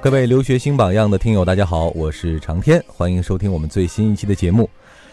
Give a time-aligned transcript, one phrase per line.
[0.00, 4.70] 各位留学新榜样的听友，大家好，我是长天，欢迎收听我们最新一期的节目。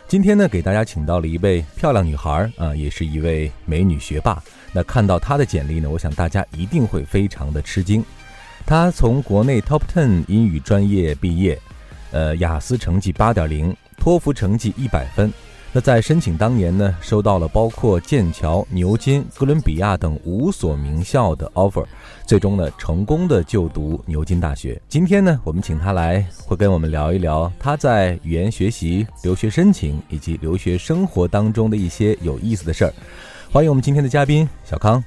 [0.07, 4.41] 今天呢，给大家请到了一位漂亮女孩啊，也是一位美女学霸。
[4.71, 8.03] 那看到她的简历呢，我想大家一定会非常的吃惊。
[8.65, 11.59] 她从国内 Top Ten 英语专业毕业，
[12.11, 15.33] 呃，雅思成绩八点零，托福成绩一百分。
[15.75, 21.83] 那在申请当年呢，收到了包括剑桥、牛津、哥伦比亚等五所名校的 offer，
[22.25, 24.81] 最终呢，成功的就读牛津大学。
[24.87, 32.93] 今天呢，我们请他来，会跟我们聊一聊他在语言学习、留学申请以及留学生活当中的一些有意思的事儿。
[33.51, 35.03] 欢迎我们今天的嘉宾小康。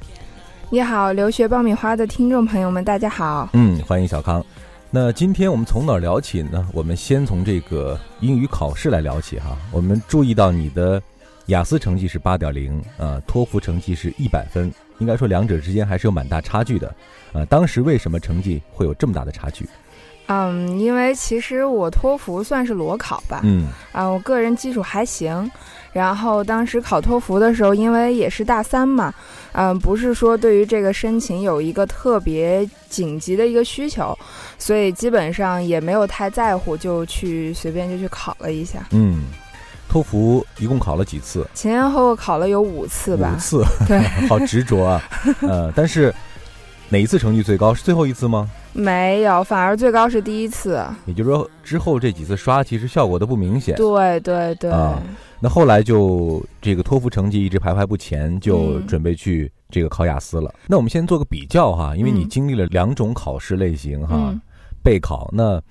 [0.68, 3.48] 你好，留学爆米花的听众朋友们，大家好。
[3.54, 4.44] 嗯，欢迎小康。
[4.90, 6.66] 那今天我们从哪儿聊起呢？
[6.72, 9.54] 我们先从这个英语考试来聊起哈。
[9.70, 11.00] 我们注意到你的
[11.46, 16.94] 雅思成绩是八点零，呃，托福成绩是一百分，应该说两者之间还是有蛮大差距的。
[17.34, 19.68] 呃，当时为什么成绩会有这么大的差距？
[20.28, 25.50] 嗯，因为其实我托福算是裸考吧，嗯啊，我个人基础还行。
[25.92, 29.12] 然后当时考托福的时候，因为也是大三嘛，
[29.52, 34.16] 嗯，不是说对于这个申请有一个特别紧急的一个需求，
[34.58, 38.86] 所以基本上也没有太在乎，就去随便就去考了一下。
[38.92, 39.24] 嗯，
[39.88, 41.46] 托福一共考了几次？
[41.54, 43.40] 前前后后考了有五次吧五。
[43.40, 45.02] 次， 对，好执着啊。
[45.40, 46.14] 呃，但是
[46.90, 47.74] 哪一次成绩最高？
[47.74, 48.48] 是最后一次吗？
[48.72, 50.82] 没有，反而最高是第一次。
[51.04, 53.76] 也就是说，之后这几次刷其实效果都不明显。
[53.76, 54.70] 对对对。
[54.70, 55.02] 啊
[55.40, 60.52] 那后来就这个托福成绩一直徘徊不前，就嗯准备去这个考雅思了。
[60.66, 64.40] 那我们先做个比较哈，因为你嗯经历了两种考试类型哈，嗯
[64.82, 65.30] 备考。
[65.32, 65.62] 那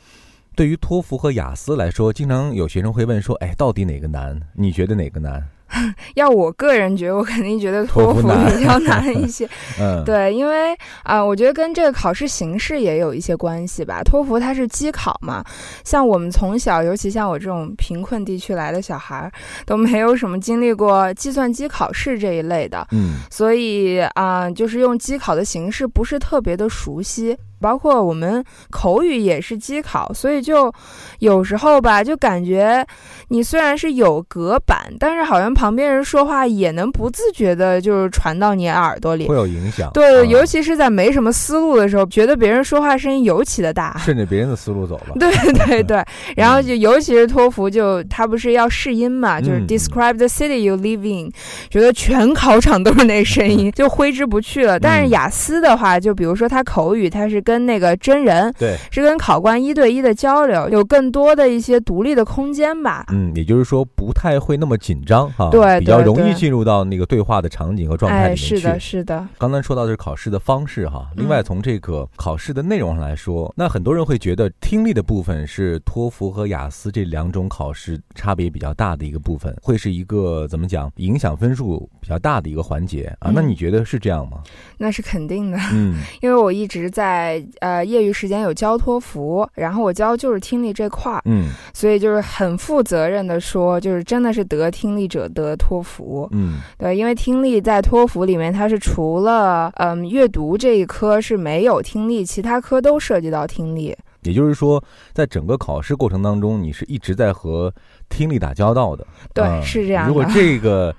[0.55, 4.39] 对于托福和雅思来说，经常有学生会问说，哎，到底哪个难？
[4.53, 5.45] 你觉得哪个难？
[6.15, 9.47] 要我个人觉得，我肯定觉得托福比较难一些。
[9.79, 14.01] 嗯，，对，因为啊、我觉得跟这个考试形式也有一些关系吧。
[14.03, 15.43] 托福它是机考嘛，
[15.83, 19.31] 像我们从小，尤其像我这种贫困地区来的小孩儿，
[19.65, 27.37] 都没有什么经历过计算机考试这一类的，嗯所以啊、就是用机考的形式不是特别的熟悉。
[27.59, 30.71] 包括我们口语也是机考，所以就
[31.19, 32.85] 有时候吧，就感觉
[33.29, 39.35] 你虽然是有隔板，但是好像旁边人说话也能不自觉的，就是传到你耳朵里会。
[39.35, 39.89] 有影响。
[39.93, 43.95] 对，啊尤其是在没什么思路的时候，觉得别人说话声音尤其的大。
[43.99, 45.13] 顺着别人的思路走了。
[45.19, 46.03] 对对对，
[46.35, 51.31] 然后就尤其是托福就，他不是要试音嘛，就是嗯 describe the city you live in，
[51.69, 54.79] 觉得全考场都是那声音， 就挥之不去了。
[54.79, 63.05] 但是嗯雅思的话，就比如说他口语，他是跟那个真人，对，是跟考官一对一的交流，有更多的一些独立的空间吧。
[63.13, 68.57] 嗯，也就是说不太会那么紧张哈，对比较容易进入到那个对话的场景和状态里哎，面去。
[68.57, 83.31] 是的，是的，刚才说到的是考试的方式哈，另外嗯从这个考试的内容上来说，那很多人会觉得听力的部分是托福和雅思这两种考试差别比较大的一个部分，会是一个怎么讲影响分数比较大的一个环节啊？
[83.31, 84.41] 嗯那你觉得是这样吗？
[84.77, 85.57] 那是肯定的。
[85.71, 96.27] 嗯 因为我一直在呃业余时间有教托福，然后我教就是听力这块儿，嗯所以就是很负责任的说，就是真的是得听力者得托福。
[96.31, 103.95] 嗯对，因为听力在托福里面，它是除了嗯阅读这一科是没有听力，其他科都涉及到听力。
[104.23, 104.83] 也就是说，
[105.13, 107.73] 在整个考试过程当中，你是一直在和
[108.09, 109.05] 听力打交道的。
[109.33, 110.09] 对，嗯是这样的。
[110.09, 110.93] 如果这个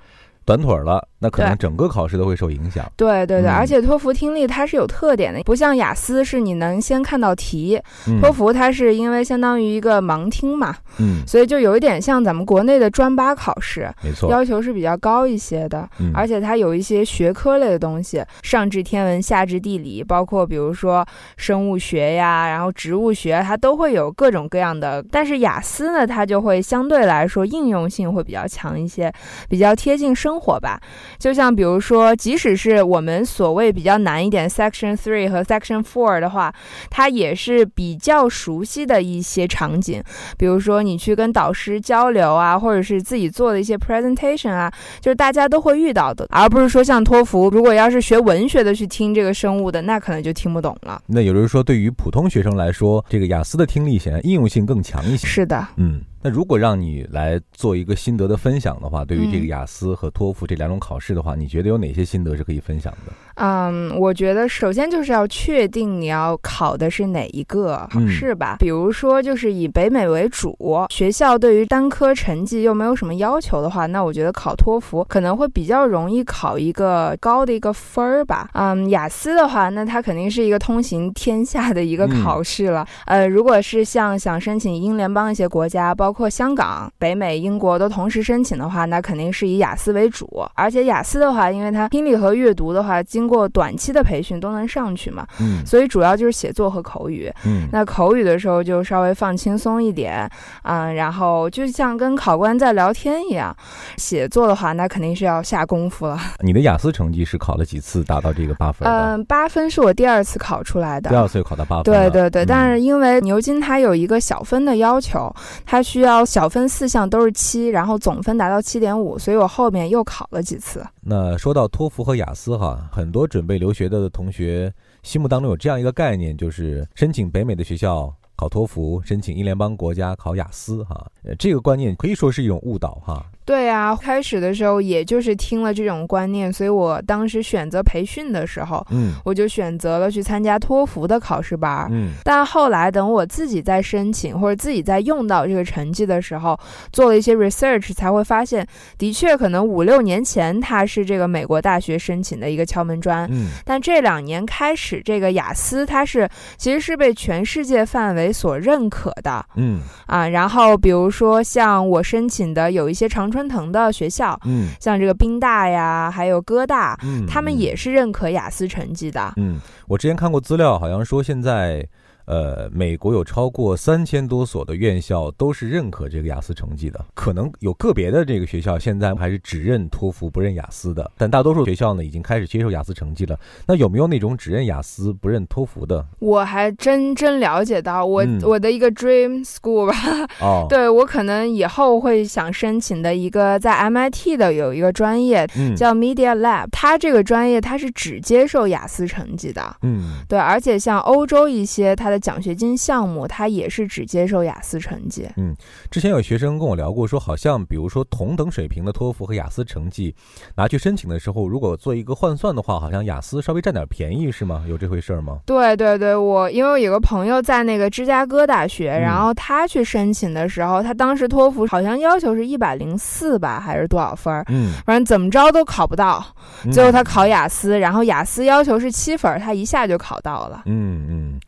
[0.45, 2.89] 短腿了，那可能整个考试都会受影响。
[2.95, 14.29] 对对对，嗯而且托福听力它是有特点的，不像雅思是你能先看到题，嗯托福它是因为相当于一个盲听嘛，嗯，所以就有一点像咱们国内的专八考试，没错。
[14.31, 15.87] 要求是比较高一些的。
[15.99, 21.05] 嗯而且它有一些学科类的东西，上至天文，下至地理，包括比如说
[21.37, 25.03] 生物学呀，然后植物学，它都会有各种各样的。
[25.11, 29.11] 但是雅思呢，它就会相对来说应用性会比较强一些，
[29.47, 30.79] 比较贴近生活吧。
[31.17, 36.53] 就像比如说，即使是我们所谓比较难一点 Section Three 和 Section Four 的话，
[36.89, 40.03] 它也是比较熟悉的一些场景，
[40.37, 51.01] 比如说你去跟导师交流啊，或者是自己做的一些 presentation 啊，就是大家都会遇到的，而不是说像托福，如果要是学文学的去听这个生物的，那可能就听不懂了。
[51.05, 55.27] 那也就是说，对于普通学生来说，这个雅思的听力显然应用性更强一些。
[55.27, 63.13] 是的，嗯，那如果让你来做一个心得的分享的话，对于这个嗯雅思和托福这两种考试的话，你觉得有哪些心得是可以分享的？
[63.39, 68.57] 嗯，我觉得首先就是要确定你要考的是哪一个考试吧。
[68.59, 70.55] 比如说，就是以北美为主，
[70.89, 78.49] 学校对于单科成绩又没有什么要求的话，那我觉得考托福可能会比较容易考一个高的一个分儿吧。
[78.53, 82.85] 嗯，雅思的话，那它肯定是一个通行天下的一个考试了。
[83.05, 90.27] 呃，如果是像想申请英联邦一些国家，包括香港、北美、英国都同时申请的话，那肯定是以雅思为主。
[90.55, 97.31] 而且雅思的话，因为它听力和阅读的话，经过短期的培训都能上去嘛，嗯所以主要就是写作和口语。
[97.45, 100.27] 嗯那口语的时候就稍微放轻松一点，
[100.63, 103.55] 嗯，然后就像跟考官在聊天一样。
[103.97, 106.17] 写作的话，那肯定是要下功夫了。
[106.41, 108.87] 你的雅思成绩是考了几次达到这个八分？
[108.87, 111.09] 嗯，八分是我第二次考出来的。
[111.09, 111.83] 第二次又考到八分。
[111.83, 115.31] 对对对，嗯但是因为牛津它有一个小分的要求，
[115.65, 120.83] 它需要小分四项都是七，然后总分达到七点五，所以我后面又考了几次。
[121.01, 124.73] 那说到托福和雅思哈，很多我准备留学的同学
[125.03, 131.05] 心目当中有这样一个概念，就是申请北美的学校考托福，申请英联邦国家考雅思哈。
[131.23, 133.29] 呃，这个观念可以说是一种误导哈。
[133.49, 141.87] 对啊，开始的时候也就是听了这种观念，所以我当时选择培训的时候，嗯我就选择了去参加托福的考试班。
[141.89, 146.55] 嗯但后来等我自己在申请或者自己在用到这个成绩的时候，
[146.93, 148.63] 做了一些 research，才会发现，
[148.99, 153.27] 的确可能五六年前它是这个美国大学申请的一个敲门砖。
[153.31, 160.29] 嗯但这两年开始，这个雅思它是其实是被全世界范围所认可的嗯啊。
[160.29, 169.33] 然后比如说像我申请的有一些长春藤的学校，嗯像这个宾大呀，还有哥大，嗯，他们也是认可雅思成绩的。
[169.37, 171.87] 嗯，我之前看过资料，好像说现在。
[172.29, 183.35] 呃，美国有超过三千多所的院校都是认可这个雅思成绩的，可能有个别的这个学校现在还是只认托福不认雅思的，但大多数学校呢已经开始接受雅思成绩了。
[183.65, 186.05] 那有没有那种只认雅思不认托福的？
[186.19, 189.95] 我还真真了解到我、嗯我的一个 dream school 吧，
[190.39, 199.75] 哦，，对我可能以后会想申请的一个在 MIT 的有一个专业嗯，叫 Media Lab，它这个专业它是只接受雅思成绩的。
[199.81, 205.27] 嗯对，而且像欧洲一些它的奖学金项目，它也是只接受雅思成绩。
[205.37, 205.55] 嗯
[205.89, 210.15] 之前有学生跟我聊过，说好像比如说同等水平的托福和雅思成绩
[210.55, 214.63] 拿去申请的时候，如果做一个换算的话，好像雅思稍微占点便宜，是吗？
[214.67, 215.39] 有这回事儿吗？
[215.45, 224.45] 对对对，我因为我有个朋友在那个芝加哥大学，嗯然后他去申请的时候，他当时托福好像要求是一百零四吧，还是多少分儿？
[224.49, 226.23] 嗯，反正怎么着都考不到，
[226.65, 230.63] 嗯最后他考雅思，然后雅思要求是七分，他一下就考到了。
[230.65, 231.39] 嗯嗯，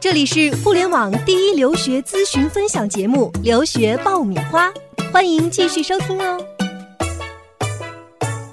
[0.00, 4.66] 这里是互联网第一留学咨询分享节目《留学爆米花》，
[5.12, 6.42] 欢迎继续收听哦。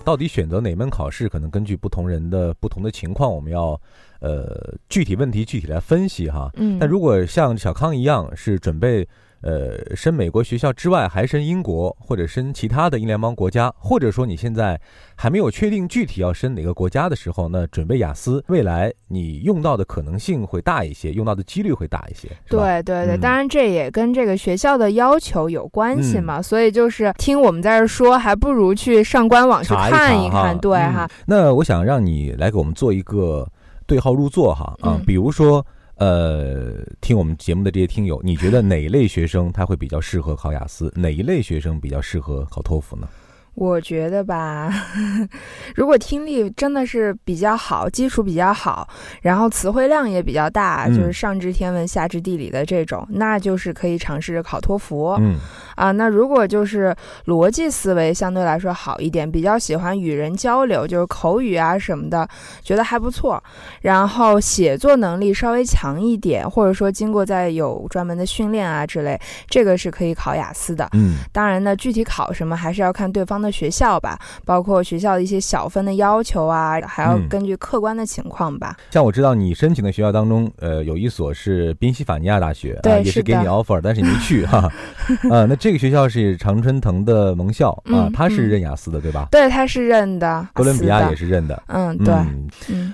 [0.03, 3.79] 到底选择哪门考试，可能根据不同人的不同的情况，我们要
[4.19, 6.51] 呃具体问题具体来分析哈。
[6.55, 9.07] 嗯，但如果像小康一样是准备
[9.41, 14.79] 呃申美国学校之外，还申英国或者申其他的英联邦国家，或者说你现在
[15.15, 31.09] 还没有确定具体要申哪个国家的时候，那准备雅思，未来你用到的可能性会大一些，用到的几率会大一些，对对对，嗯当然这也跟这个学校的要求有关系嘛，所以就是听我们在这儿说，还不如去上官网去看一看对嗯哈。
[31.25, 33.47] 那我想让你来给我们做一个
[33.85, 35.65] 对号入座哈啊，嗯比如说。
[35.97, 40.93] 呃，听我们节目的这些听友，你觉得哪一类学生他会比较适合考雅思？
[40.95, 43.07] 哪一类学生比较适合考托福呢？
[43.57, 44.71] 我觉得吧，
[45.75, 48.87] 如果听力真的是比较好，基础比较好，
[49.23, 55.17] 然后词汇量也比较大，嗯就是上知天文下知地理的这种，那就是可以尝试着考托福。
[55.19, 55.37] 嗯
[55.75, 56.95] 啊，那如果就是
[57.25, 62.27] 逻辑思维相对来说好一点，比较喜欢与人交流，就是口语啊什么的，
[62.61, 63.43] 觉得还不错。
[63.81, 70.87] 然后写作能力稍微强一点，或者说经过在有专门的训练啊之类，这个是可以考雅思的。
[70.93, 78.75] 嗯当然呢，具体考什么还是要看对方的学校吧，包括学校的一些小分的要求啊，还要嗯根据客观的情况吧。
[78.91, 84.59] 像我知道你申请的学校当中，呃，有一所是宾夕法尼亚大学，对啊，也是给你 offer，但是你没去哈。
[85.29, 89.27] 啊， 那这个学校是常春藤的盟校啊嗯，它是嗯认雅思的对吧？
[89.31, 91.63] 对，他是认的，哥伦比亚也是认的。
[91.67, 92.13] 嗯，对，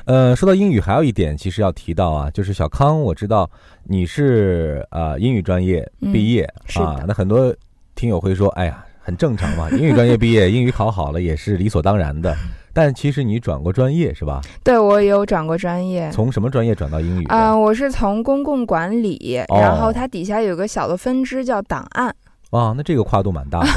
[0.05, 3.49] 呃，说到英语，还有一点其实要提到啊，就是小康，我知道
[3.83, 7.53] 你是呃英语专业毕业、嗯，啊那很多
[7.95, 12.35] 听友会说，哎呀，很正常嘛， 英语专业毕业，英语考好了也是理所当然的。
[12.75, 14.41] 但其实你转过专业是吧？
[14.63, 16.09] 对我有转过专业。
[16.11, 17.35] 从什么专业转到英语的？
[17.35, 22.15] 啊、我是从公共管理，哦然后它底下有个小的分支叫档案，
[22.49, 23.67] 哇，那这个跨度蛮大的。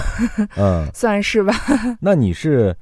[0.57, 1.53] 嗯， 算是吧。
[2.01, 2.75] 那你是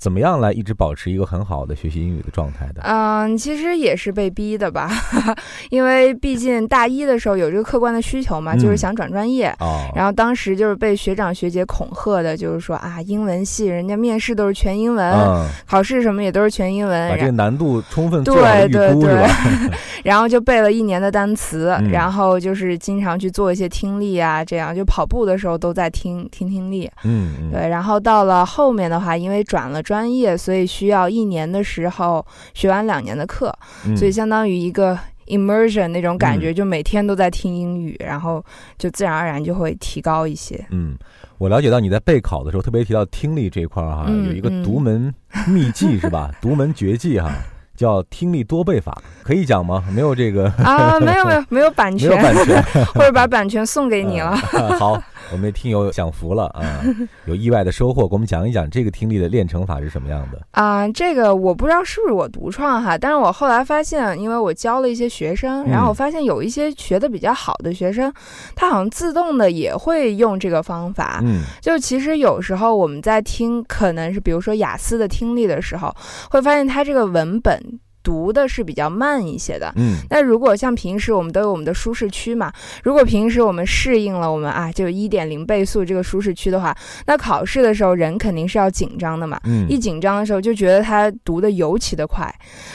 [0.00, 2.80] 怎么样来一直保持一个很好的学习英语的状态的？
[2.84, 4.90] 嗯，其实也是被逼的吧，
[5.68, 9.54] 因为毕竟大一的时候有这个客观的需求嘛，嗯就是想转专业。
[9.60, 19.28] 哦，然后当时就是被学长学姐恐吓的，就是说啊，英文系人家面试都是全英文，嗯，考试什么也都是全英文，把这个难度充分对对估是吧？
[20.02, 26.90] 然后就背了一年的单词，嗯然后就是经常去做一些听力啊，这样就跑步的时候都在听听听力。
[27.04, 33.52] 嗯嗯，对，然后到了后面的话，因为转了专业，所以需要一年的时候学完两年的课，
[33.84, 38.40] 嗯所以相当于一个 immersion 那种感觉，就每天都在听英语，然后
[38.78, 40.64] 就自然而然就会提高一些。
[40.70, 40.96] 嗯，
[41.38, 45.12] 我了解到你在备考的时候特别提到听力这一块儿哈，嗯有一个嗯独门
[45.48, 46.30] 秘技是吧？
[46.40, 47.28] 独门绝技哈，
[47.74, 49.82] 叫听力多倍法，可以讲吗？
[49.92, 52.62] 没有这个啊，没有没有没有版没有权，版 权
[52.94, 54.38] 或者把版权送给你了。
[54.52, 56.82] 嗯 好，我们的听友享福了啊，
[57.26, 60.40] 有意外的收获，给我们讲一讲这个听力的练成法是什么样的？
[60.52, 68.12] 啊、这个我不知道是不是我独创哈，但是我后来发现，因为我教了一些学生，然后我发现有一些学的比较好的学生，
[68.54, 71.20] 他好像自动的也会用这个方法。
[71.22, 75.94] 嗯就其实有时候我们在听，可能是比如说雅思的听力的时候，
[76.30, 77.62] 会发现它这个文本
[78.02, 79.72] 读的是比较慢一些的。
[79.76, 82.52] 嗯那如果像平时我们都有我们的舒适区嘛，
[82.82, 86.76] 如果平时我们适应了我们啊就一点零倍速这个舒适区的话，
[87.06, 89.38] 那考试的时候人肯定是要紧张的嘛。
[89.44, 92.32] 嗯一紧张的时候就觉得他读的尤其的快，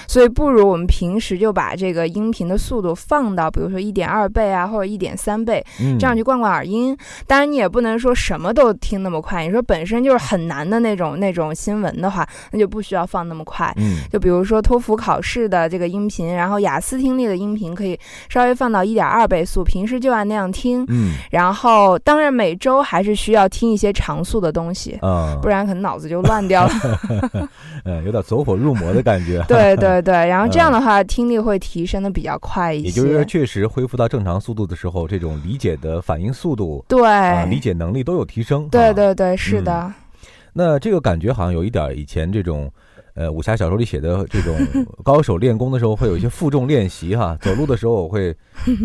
[0.08, 6.96] 所以不如我们平时就把这个音频的速度放到比如说一点二倍啊或者一点三倍，嗯这样去灌灌耳音。
[7.27, 13.74] 当然你也不能说什么都听那么快，你说本身就是很难的那种那种新闻的话，那就不需要放那么快。
[13.77, 20.86] 嗯就比如说托福考试的这个音频，然后雅思听力的音频可以稍微放到一点二倍速，平时就按那样听。
[20.89, 26.74] 嗯然后当然每周还是需要听一些常速的东西，啊，不然可能脑子就乱掉了。
[27.86, 29.43] 嗯，有点走火入魔的感觉。
[29.50, 32.86] 对对对，然后这样的话听力会提升的比较快一些。
[32.88, 38.63] 也就是说，确实恢复到正常速度的时候，这种理解的反应速度对、啊，理解能力都有提升。
[38.65, 39.91] 啊对对对，是的。
[40.53, 42.72] 那这个感觉好像有一点儿以前这种，
[43.15, 44.55] 呃，武侠小说里写的这种
[45.03, 48.36] 高手练功的时候会有一些负重练习哈，走路的时候我会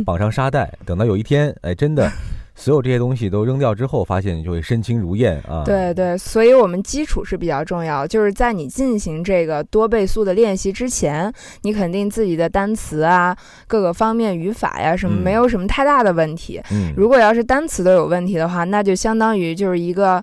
[0.07, 2.09] 绑上沙袋，等到有一天，哎，真的
[2.55, 5.65] 所有这些东西都扔掉之后，发现你就会身轻如燕啊。
[5.65, 11.33] 对对，所以我们基础是比较重要，就是在你进行这个多倍速的练习之前，
[11.63, 16.61] 你肯定自己的单词啊，各个方面语法呀什么嗯没有什么太大的问题。
[16.71, 20.23] 嗯，如果要是单词都有问题的话，那就相当于就是一个，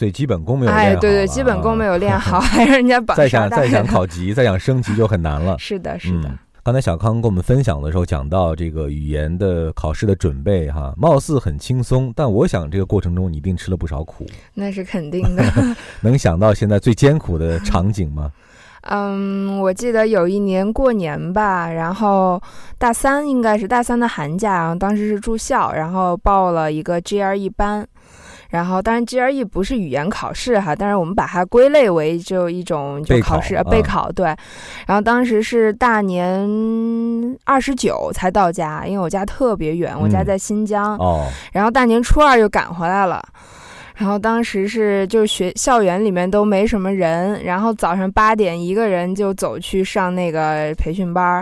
[0.00, 5.56] 最基本功没有练哎，好对对，基本功没啊有练好，还让人家绑再想再想考级，再想升级就很难了。
[5.60, 6.28] 是的，是的。
[6.30, 14.26] 嗯刚才小康跟我们分享的时候讲到这个语言的考试的准备哈，貌似很轻松，但我想这个过程中你一定吃了不少苦。
[14.54, 15.42] 那是肯定的。
[16.00, 18.32] 能想到现在最艰苦的场景吗？
[18.88, 22.40] 嗯，我记得有一年过年吧，然后
[22.78, 27.86] 大三应该是大三的寒假，然后当时是住校，然后报了一个 GRE 班。
[28.50, 34.26] 然后，当然 GRE 不是语言考试哈，但是我们把它归类为就一种就备考考试呃啊备考对。
[34.86, 36.48] 然后当时是大年
[37.44, 40.96] 二十九才到家，因为我家特别远，我家嗯在新疆。
[40.98, 43.22] 哦，然后大年初二又赶回来了。
[44.00, 51.36] 然后当时是就是学校园里面都没什么人，然后早上八点一个人就走去上那个培训班儿，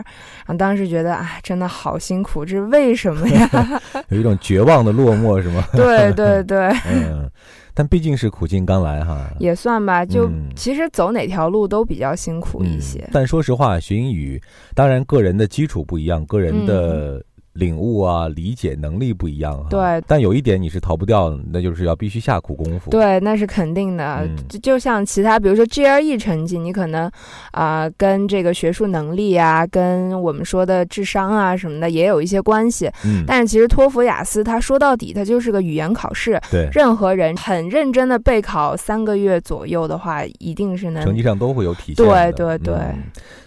[0.44, 3.48] 然后当时觉得啊，真的好辛苦，这是为什么呀？
[4.10, 5.64] 有一种绝望的落寞是吗？
[5.72, 7.30] 对 对对，嗯，
[7.74, 9.30] 但毕竟是苦尽甘来哈。
[9.38, 10.04] 也算吧。
[10.04, 13.08] 就、嗯其实走哪条路都比较辛苦一嗯些。
[13.12, 14.42] 但说实话，学英语
[14.74, 17.22] 当然个人的基础不一样，个人的
[17.58, 19.66] 领悟啊、理解能力不一样啊。
[19.68, 24.20] 对但有一点你是逃不掉的，那就是要必须下苦功夫。，对，那是肯定的。
[24.22, 27.10] 嗯就就像其他，比如说 GRE 成绩，你可能
[27.50, 32.90] 啊、跟这个学术能力啊，跟我们说的智商啊什么的也有一些关系。
[33.04, 36.40] 嗯，但是其实托福、雅思，它说到底，它就是个语言考试。
[36.50, 42.32] 对，任何人很认真的备考三个月左右的话，一定是能成绩上都会有体现的。
[42.32, 43.02] 对对对嗯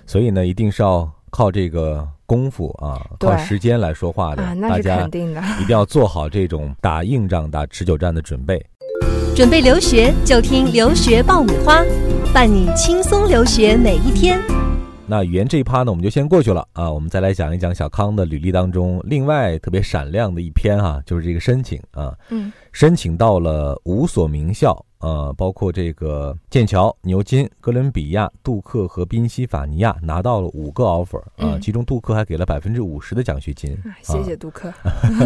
[0.05, 4.41] 所以呢，一定是要靠这个功夫啊，对靠时间来说话的。
[4.41, 5.41] 啊，那是大家肯定的。
[5.59, 8.65] 一定要做好这种打硬仗、打持久战的准备。
[9.35, 11.83] 准备留学就听留学爆米花，
[12.33, 14.41] 伴你轻松留学每一天。
[15.11, 16.89] 那语言这一趴呢，我们就先过去了啊。
[16.89, 33.73] 我们再来讲一讲小康的履历当中另外特别闪亮的一篇哈、就是这个申请啊，嗯申请到了五所名校，呃，包括这个剑桥、牛津、哥伦比亚、杜克和宾夕法尼亚，拿到了五个 offer 啊，嗯其中杜克还给了百分之五十的奖学金。
[33.83, 34.73] 啊谢谢杜克。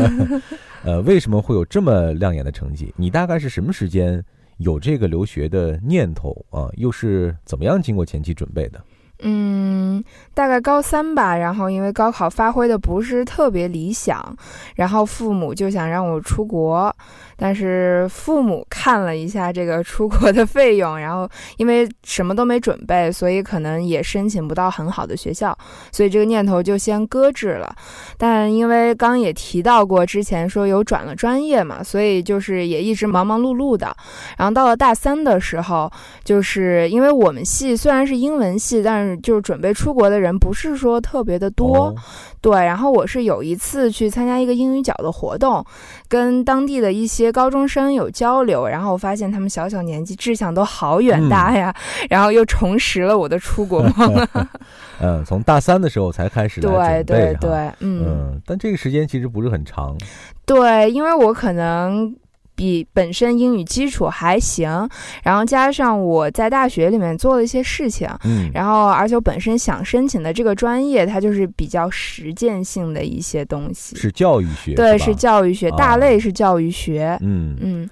[0.84, 2.92] 呃，为什么会有这么亮眼的成绩？
[2.98, 4.25] 你大概是什么时间
[4.58, 8.84] 有这个留学的念头啊，又是怎么样经过前期准备的？
[9.20, 10.04] 嗯，
[10.34, 14.36] 大概高三吧，然后因为高考发挥的不是特别理想，
[14.76, 16.94] 然后父母就想让我出国，
[17.38, 25.58] 但是父母看了一下这个出国的费用，然后因为什么都没准备，所以可能也申请不到很好的学校，
[25.94, 27.74] 所以这个念头就先搁置了。
[28.18, 33.96] 但因为刚也提到过，之前说有转了专业嘛，所以就是也一直忙忙碌碌的。
[34.38, 35.90] 然后到了大三的时候，
[36.26, 41.96] 就是因为我们系虽然是英文系，但是就是准备出国的人不是说特别的多，哦
[42.40, 42.56] 对。
[42.56, 45.66] 然后我是有一次去参加一个英语角的活动，
[46.08, 51.76] 跟当地的一些高中生有交流，然后我发现他们小小年纪志向都好远大呀，
[52.10, 54.28] 然后又重拾了我的出国梦。
[55.02, 59.98] 嗯，从大三的时候才开始对对对，嗯嗯，但这个时间其实不是很长，
[60.46, 62.16] 对，因为我可能。
[62.56, 64.90] 比本身英语基础还行，
[65.24, 73.96] 然后加上我在大学里面做了一些事情，嗯，然后而且我本身想申请的这个专业，它就是比较实践性的一些东西。
[73.96, 77.18] 是教育学，对，是是教育学，啊大类是教育学。
[77.22, 77.90] 嗯，嗯，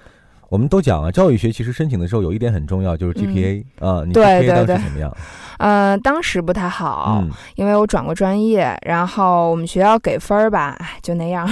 [0.53, 5.11] 我们都讲啊，教育学其实申请的时候有一点很重要，就是 GPA 啊，你对 GPA 当时怎么样？
[5.57, 11.49] 呃，当时不太好，嗯，因为我转过专业，然后我们学校给分儿吧，哎，就那样。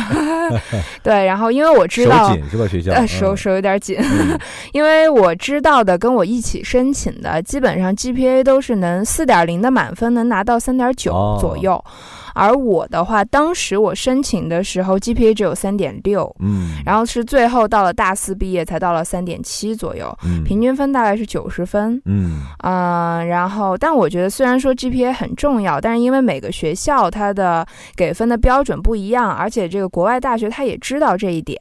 [1.01, 2.35] 对，然后因为我知道手道。
[2.35, 2.67] 紧是吧？
[2.67, 4.37] 学校呃，手嗯手有点紧，嗯
[4.71, 11.83] 因为我知道的跟我一起申请的，基本上 GPA 都是能四点零的满分能拿到三点九哦左右，
[12.33, 20.43] 而我的话，当时我申请的时候 GPA 只有三点六，嗯，然后是最后到了大四毕业才到了三点七左右，嗯。
[20.43, 22.01] 平均分大概是九十分。
[22.05, 22.41] 嗯。
[22.63, 31.59] 嗯、然后，但我觉得虽然说 GPA 很重要，但是因为每个学校它的给分的标准不一样，而且这个国外大学它也知道这一点，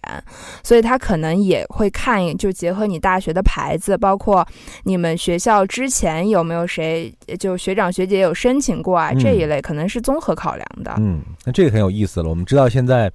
[0.63, 4.47] 所以他可能也会看，就结合你大学的牌子，包括
[4.85, 9.19] 你们学校之前有没有谁就学长学姐有申请过啊、嗯。
[9.19, 10.95] 这一类，可能是综合考量的。
[10.99, 12.29] 嗯，那这个很有意思了。
[12.29, 13.11] 我们知道现在，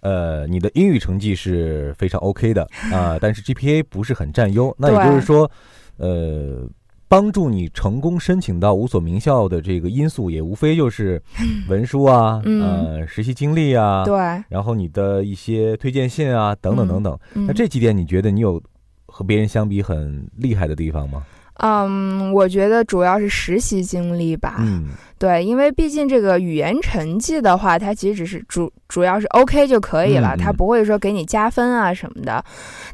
[0.00, 4.74] 呃，你的英语成绩是非常 OK 的 啊、但是 GPA 不是很占优。
[4.78, 5.50] 那也就是说，
[5.98, 6.68] 呃，
[7.08, 11.20] 帮助你成功申请到五所名校的这个因素，也无非就是
[11.68, 12.62] 文书啊，嗯
[13.00, 14.16] 呃，实习经历啊，对，
[14.48, 17.18] 然后你的一些推荐信啊，等等等等。
[17.34, 18.62] 嗯那这几点，你觉得你有
[19.06, 21.24] 和别人相比很厉害的地方吗？
[21.62, 24.56] 嗯，我觉得主要是实习经历吧。
[24.60, 24.88] 嗯
[25.20, 32.42] 对，因为毕竟这个语言成绩的话，它其实只是主主要是 OK 就可以了，它不会说给你加分啊什么的。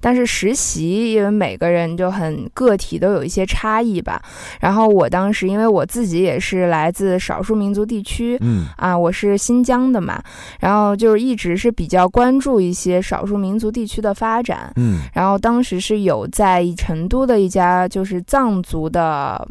[0.01, 4.21] 但是实习，因为每个人就很个体，都有一些差异吧。
[4.59, 8.37] 然后我当时，因为我自己也是来自少数民族地区。
[8.41, 10.21] 嗯啊，我是新疆的嘛，
[10.59, 19.47] 然后就是一直是比较关注一些少数民族地区的发展，嗯然后当时是有在成都的一家就是藏族的。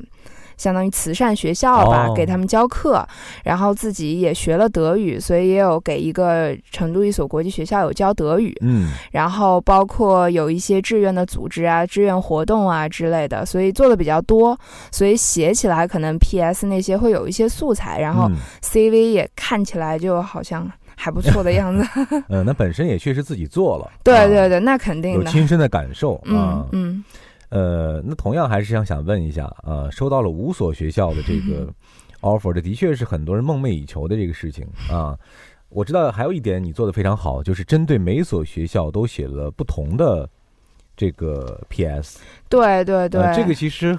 [0.57, 2.13] 相当于慈善学校吧，哦。
[2.15, 3.05] 给他们教课，
[3.43, 8.89] 然后自己也学了德语，所以也有给一个成都一所国际学校有教德语，嗯。
[9.11, 14.57] 然后包括有一些志愿的组织啊、志愿活动啊之类的，所以做的比较多，
[14.91, 18.35] 所以写起来可能 PS 那些会有一些素材，然后嗯。
[18.61, 21.87] CV 也看起来就好像还不错的样子。
[22.29, 24.27] 嗯， 那本身也确实自己做了，对啊。
[24.27, 25.25] 对对，那肯定的。
[25.25, 26.25] 有亲身的感受啊。
[26.25, 26.67] 嗯。
[26.71, 27.03] 嗯
[27.49, 31.67] 呃，那同样还是想想问一下，啊，收到了五所学校的这个
[32.21, 35.17] offer，这的确是很多人梦寐以求的这个事情啊。
[35.69, 40.29] 我知道还有一点你做的非常好，就是针对每所学校都写了不同的
[40.95, 43.97] 这个 PS，对对对，呃，这个其实。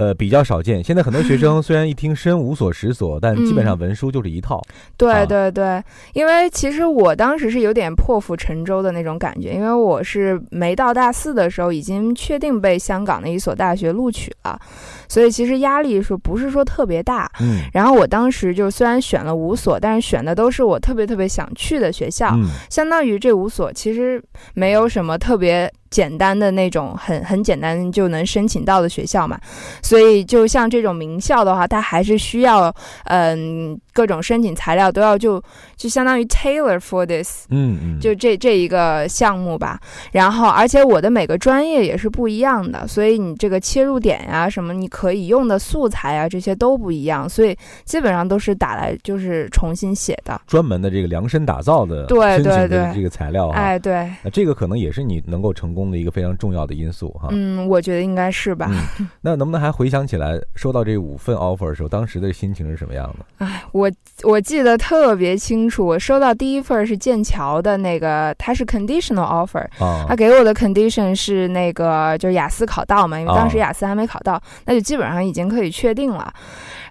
[0.00, 0.82] 呃，比较少见。
[0.82, 4.58] 现在很多学生虽然一听申五所十所，但基本上文书就是一套。
[4.96, 5.82] 对啊对对，
[6.14, 14.58] 因为其实我当时是有点破釜沉舟的那种感觉，因为我是没到大四的时候已经确定被香港的一所大学录取了，
[15.06, 17.30] 所以其实压力是不是说特别大？
[17.42, 24.22] 嗯然后我当时就虽然选了五所，但是选的都是我特别特别想去的学校，嗯相当于这五所其实
[24.54, 29.38] 没有什么特别简单的那种很很简单就能申请到的学校嘛，
[29.82, 32.72] 所以就像这种名校的话，它还是需要
[33.04, 35.42] 嗯各种申请材料都要就
[35.76, 37.46] 就相当于 tailor for this。
[37.50, 39.80] 嗯嗯，就这这一个项目吧，
[40.12, 50.40] 然后而且我的每个专业也是不一样的，所以你这个切入点呀、什么你可以用的素材啊，这些都不一样，所以基本上都是打来就是重新写的。
[50.46, 53.56] 专门的这个量身打造的对对对这个材料啊。
[53.56, 57.28] 哎，对，那这个可能也是你能够成功功的一个非常重要的因素哈。
[57.30, 58.70] 嗯，我觉得应该是吧。
[58.98, 63.46] 嗯，那能不能还回想起来，收到这五份 offer 的时候，当时的心情是什么样的？
[63.46, 63.90] 哎，我
[64.24, 76.32] 我记得特别清楚，我收到第一份是剑桥的那个，它是 conditional offer，啊他，给我的 condition 是那个就是雅思考到嘛，因为当时雅思还没考到，那就基本上已经可以确定了。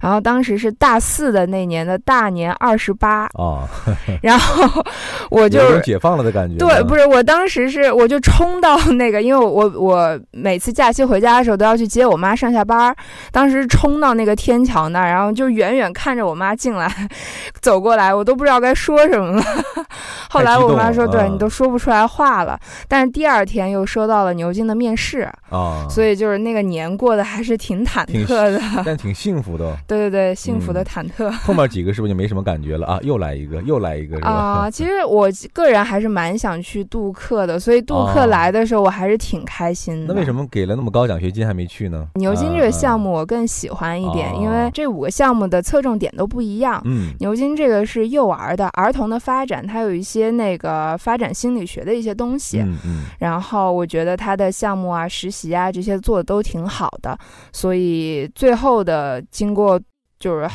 [0.01, 3.67] 然后当时是大四的那年的大年二十八，啊，
[4.21, 4.83] 然后
[5.29, 6.57] 我就解放了的感觉。
[6.57, 12.95] 对，不是我当时是我就冲到那个，因为我我我每次假期回家的时候都要去接我妈上下班儿，
[13.31, 16.89] 当时冲到那个天桥那儿，然后就远远看着我妈进来，
[17.61, 19.43] 走过来，我都不知道该说什么了。
[20.29, 28.61] 后来我妈说：“太激动了嗯对你都说不出来话了。”但是第二天又收到了牛津的面试，啊，所以就是那个年过得还是挺忐忑的。
[28.85, 29.75] 但挺幸福的。
[29.89, 31.29] 对对对，幸福的嗯忐忑。
[31.43, 32.99] 后面几个是不是就没什么感觉了啊？
[33.01, 34.29] 又来一个，又来一个，是吧？
[34.29, 40.13] 啊、 其实我个人还是蛮想去杜克的，所以杜克哦来的时候我还是挺开心的。
[40.13, 42.07] 那为什么给了那么高奖学金还没去呢？
[42.15, 46.79] 牛津这个项目，我更喜欢一点，哦因为这五个项目的侧重点都不一样。
[46.85, 52.59] 嗯牛津这个是幼儿的儿童的发展，它有一些那个发展心理学的一些东西。
[52.59, 57.17] 嗯嗯，然后我觉得它的项目啊、实习啊这些做的都挺好的，
[57.51, 59.78] 所以最后的经过
[60.19, 60.49] 就是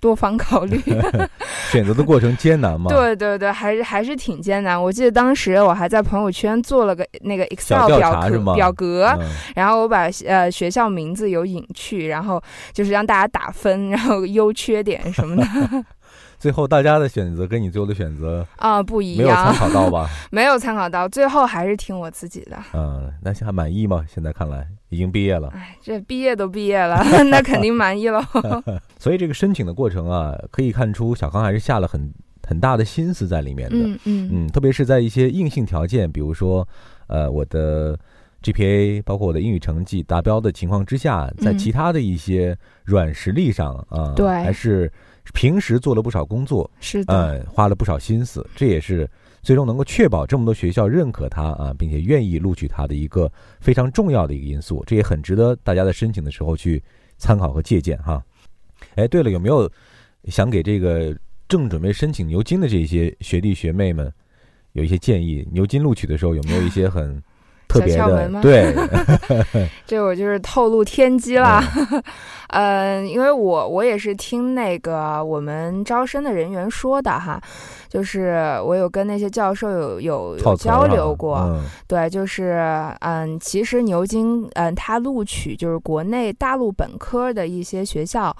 [0.00, 0.80] 多方考虑，
[1.70, 4.80] 选择的过程艰难吗。，对对对，还是还是挺艰难。
[4.80, 15.44] 我记得当时我还在朋友圈做了个那个 Excel 表格表格，嗯然后我把呃学校名字有隐去，然后就是让大家打分，然后优缺点什么的
[16.38, 20.08] 最后大家的选择跟你最后的选择啊、不一样没有参样，考到吧？
[20.32, 22.56] 没有参考到，最后还是听我自己的。
[22.74, 24.04] 嗯，那还满意吗？
[24.12, 28.22] 现在看来已经毕业了，哎，这毕业都毕业了， 那肯定满意喽。
[29.00, 32.12] 所以这个申请的过程啊，可以看出小康还是下了很
[32.46, 33.76] 很大的心思在里面的。
[33.76, 34.28] 嗯嗯。
[34.32, 36.68] 嗯，特别是在一些硬性条件，比如说，
[37.06, 37.98] 呃，我的
[38.42, 41.58] GPA，包括我的英语成绩达标的情况之下，在嗯。
[41.58, 44.28] 其他的一些软实力上啊，对。
[44.28, 44.92] 还是
[45.32, 49.08] 平时做了不少工作，是的，呃，花了不少心思，这也是
[49.42, 56.82] 最终能够确保这么多学校认可他啊，并且愿意录取他的一个非常重要的一个因素，这也很值得大家在申请的时候去
[57.18, 58.22] 参考和借鉴哈。
[58.94, 59.70] 哎，对了，有没有
[60.26, 61.16] 想给这个
[61.48, 64.12] 正准备申请牛津的这些学弟学妹们
[64.72, 65.46] 有一些建议？
[65.52, 67.22] 牛津录取的时候有没有一些很
[67.68, 68.40] 特别的小窍门吗？
[68.42, 68.74] 对，
[69.86, 71.62] 这我就是透露天机了。
[72.48, 77.42] 嗯， 因为我我也是听那个我们招生的人员说的哈，
[77.92, 82.58] 就是我有跟那些教授有有有交流过，嗯对，就是
[83.00, 88.34] 嗯，其实牛津嗯，它录取就是国内大陆本科的一些学校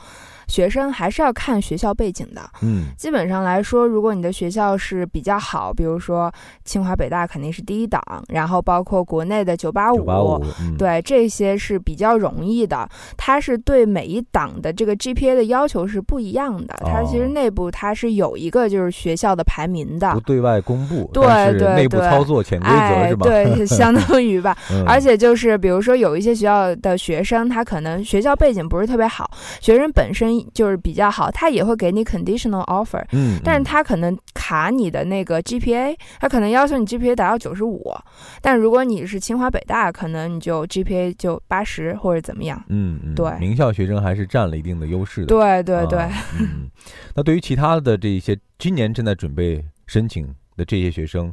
[0.49, 2.41] 学生，还是要看学校背景的。
[2.63, 6.33] 嗯基本上来说，如果你的学校是比较好，比如说
[6.65, 10.43] 清华、北大肯定是第一档，然后包括国内的九八五，
[10.79, 12.89] 对这些是比较容易的。
[13.19, 20.21] 它是对每一档的这个 GPA 的要求是不一样的，它其实哦内部它是有一个就是学校的排名的不。
[20.21, 21.25] 对外公布，对
[21.59, 23.27] 对内部操作潜规则哎是，吧？
[23.27, 24.57] 对，相当 于吧。
[24.71, 37.93] 嗯而且就是，比如说有一些学校的学生，他可能学校背景不是特别好，学生本身就是比较好，他也会给你 conditional offer，嗯，但是嗯他可能卡你的那个 GPA，他可能要求你 GPA 达到九十五，
[38.41, 42.63] 但如果你是清华北大，可能你就 GPA 就八十或者怎么样。
[42.69, 45.27] 嗯嗯，对名校学生还是占了一定的优势的。
[45.27, 46.69] 对对对，啊嗯，
[47.15, 51.33] 那对于其他的这些今年正在准被申请的这些学生，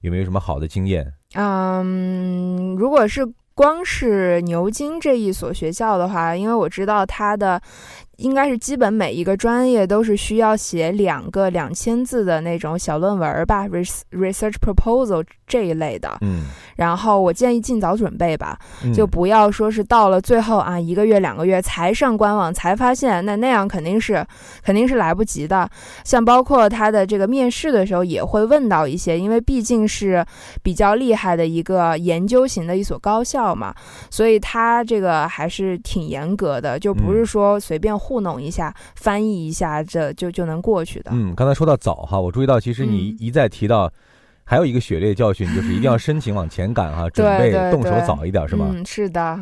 [0.00, 1.12] 有没有什么好的经验？
[1.34, 7.60] 嗯，如果是光是牛津这一所学校的话，因为我知道它的
[8.20, 16.18] 应该是基本每一个专业都是需要写两个两千字的那种小论文吧，res research proposal 这一类的。
[16.20, 16.44] 嗯，
[16.76, 24.24] 然后我建议尽早准备吧，嗯就不要说是到了最后啊一个月两个月才上官网才发现，那那样肯定是
[24.62, 25.68] 肯定是来不及的。
[26.04, 30.24] 像包括他的这个面试的时候也会问到一些，因为毕竟是
[30.62, 33.74] 比较厉害的一个研究型的一所高校嘛，
[34.10, 41.12] 所以他这个还是挺严格的，就不是嗯说随便糊弄一下、翻译一下这就就能过去的。
[41.14, 43.92] 嗯，刚才说到早哈，我注意到其实你嗯一再提到。
[44.42, 48.66] 还有一个血泪教训，就是一定要申请往前赶哈， 准备动手早一点，是吗？
[48.72, 49.38] 嗯，是的，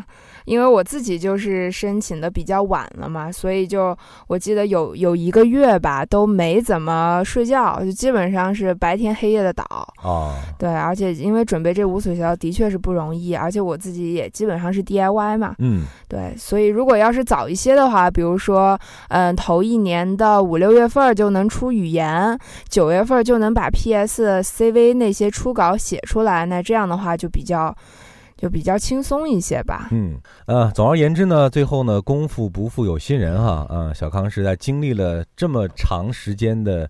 [0.49, 9.65] 因为我自己就是申请的比较晚了嘛，所以就我记得有有一个月吧都没怎么睡觉，就基本上是白天黑夜的倒。
[10.03, 27.75] 啊，对，而且因为准备这五所学校的确是不容易，而且我自己也基本上是 DIY 嘛，嗯对，所以如果要是早一些的话，比如说，嗯，头一年的五六月份儿就能出语言，九月份儿就能把 PS、CV 那些初稿写出来，那这样的话就比较
[28.39, 29.89] 就比较轻松一些吧。
[29.91, 36.89] 嗯呃，总而言之呢，最后呢，功夫不负有心人哈，啊、小康是在经历了这么长时间的。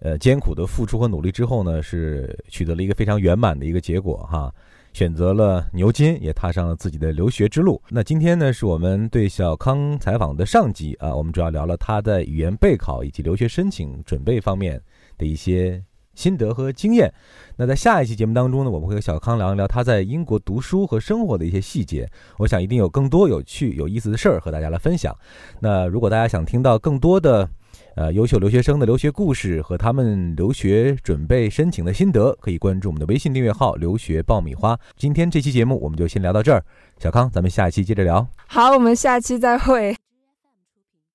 [0.00, 4.52] 呃，艰苦的付出和努力之后呢，是取得了一个非常圆满的一个结果哈。
[4.92, 7.80] 选择了牛津，也踏上了自己的留学之路。
[7.88, 14.80] 那今天呢，是我们对小康采访的上集啊，我们主要聊了他在语言备考以及留学申请准备方面
[15.16, 15.82] 的一些
[16.16, 17.12] 心得和经验。
[17.56, 22.10] 那在下一期节目当中呢，我们会和小康聊一聊他在英国读书和生活的一些细节。
[22.38, 25.16] 我想一定有更多有趣、有意思的事儿和大家来分享。
[25.60, 27.48] 那如果大家想听到更多的
[27.94, 34.78] 呃优秀留学生的留学故事和他们留学准备申请的心得，可以关注我们的微信订阅号“留学爆米花”。
[34.96, 36.62] 今天这期节目我们就先聊到这儿，
[36.98, 38.26] 小康，咱们下一期接着聊。
[38.46, 39.96] 好，我们下期再会。